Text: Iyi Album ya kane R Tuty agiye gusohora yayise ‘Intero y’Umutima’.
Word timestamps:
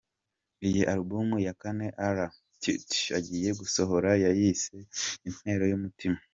Iyi 0.67 0.81
Album 0.95 1.27
ya 1.45 1.53
kane 1.61 1.87
R 2.15 2.17
Tuty 2.61 3.01
agiye 3.17 3.49
gusohora 3.59 4.09
yayise 4.23 4.73
‘Intero 5.27 5.63
y’Umutima’. 5.71 6.19